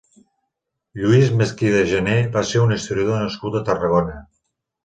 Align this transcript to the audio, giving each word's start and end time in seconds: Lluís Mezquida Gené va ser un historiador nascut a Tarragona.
Lluís 1.01 1.29
Mezquida 1.41 1.83
Gené 1.91 2.17
va 2.39 2.43
ser 2.53 2.65
un 2.65 2.73
historiador 2.79 3.23
nascut 3.27 3.59
a 3.61 3.65
Tarragona. 3.69 4.19